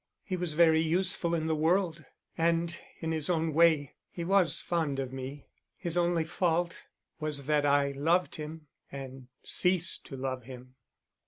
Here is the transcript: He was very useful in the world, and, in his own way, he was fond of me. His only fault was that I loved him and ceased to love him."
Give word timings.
He 0.23 0.35
was 0.35 0.55
very 0.55 0.79
useful 0.79 1.35
in 1.35 1.45
the 1.45 1.55
world, 1.55 2.03
and, 2.35 2.75
in 3.01 3.11
his 3.11 3.29
own 3.29 3.53
way, 3.53 3.93
he 4.09 4.23
was 4.23 4.59
fond 4.59 4.97
of 4.99 5.13
me. 5.13 5.45
His 5.77 5.95
only 5.95 6.25
fault 6.25 6.85
was 7.19 7.45
that 7.45 7.67
I 7.67 7.91
loved 7.91 8.33
him 8.33 8.65
and 8.91 9.27
ceased 9.43 10.03
to 10.07 10.17
love 10.17 10.45
him." 10.45 10.73